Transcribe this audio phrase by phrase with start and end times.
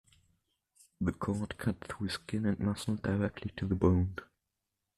[0.99, 4.15] The cord cut through skin and muscle directly to the bone.